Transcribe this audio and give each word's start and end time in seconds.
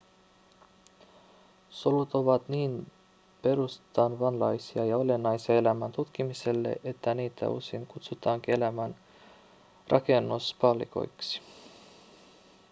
solut 1.69 2.15
ovat 2.15 2.49
niin 2.49 2.91
perustavanlaisia 3.41 4.85
ja 4.85 4.97
olennaisia 4.97 5.55
elämän 5.57 5.91
tutkimiselle 5.91 6.75
että 6.83 7.13
niitä 7.13 7.49
usein 7.49 7.87
kutsutaankin 7.87 8.55
elämän 8.55 8.95
rakennuspalikoiksi 9.89 11.41